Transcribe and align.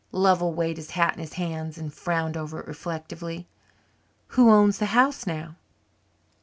Lovell 0.11 0.51
weighed 0.51 0.77
his 0.77 0.89
hat 0.89 1.13
in 1.13 1.19
his 1.19 1.33
hands 1.33 1.77
and 1.77 1.93
frowned 1.93 2.35
over 2.35 2.59
it 2.59 2.67
reflectively. 2.67 3.47
"Who 4.29 4.49
owns 4.49 4.79
the 4.79 4.87
house 4.87 5.27
now?" 5.27 5.57